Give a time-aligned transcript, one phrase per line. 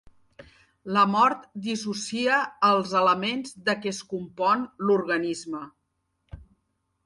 [0.95, 2.39] La mort dissocia
[2.71, 5.65] els elements de què es compon l'organisme.